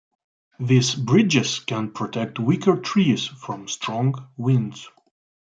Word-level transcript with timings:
These 0.59 0.95
bridges 0.95 1.59
can 1.59 1.91
protect 1.91 2.39
weaker 2.39 2.75
trees 2.77 3.27
from 3.27 3.67
strong 3.67 4.15
winds. 4.35 4.89